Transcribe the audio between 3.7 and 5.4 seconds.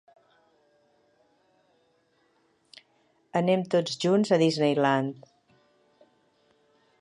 tots junts a Disney Land.